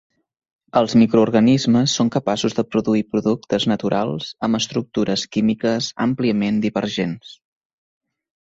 Els 0.79 0.95
microorganismes 1.01 1.93
són 1.99 2.09
capaços 2.15 2.57
de 2.59 2.65
produir 2.75 3.03
productes 3.15 3.67
naturals 3.73 4.31
amb 4.49 4.61
estructures 4.61 5.27
químiques 5.37 5.91
àmpliament 6.07 6.59
divergents. 6.65 7.37